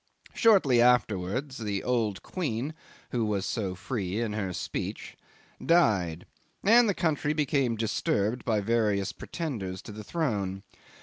[0.33, 2.73] Shortly afterwards the old queen,
[3.11, 5.15] who was so free in her speech,
[5.63, 6.25] died,
[6.63, 10.63] and the country became disturbed by various pretenders to the throne.